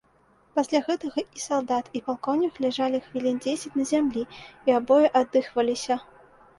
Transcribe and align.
Пасля 0.55 0.79
гэтага 0.87 1.23
і 1.39 1.41
салдат, 1.47 1.85
і 1.99 2.01
палкоўнік 2.09 2.53
ляжалі 2.67 3.05
хвілін 3.05 3.39
дзесяць 3.47 3.75
на 3.79 3.89
зямлі 3.93 4.27
і 4.31 4.69
абое 4.81 5.07
аддыхваліся. 5.25 6.05